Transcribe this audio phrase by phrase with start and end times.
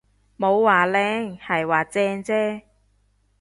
[0.35, 2.63] 冇話靚，係話正啫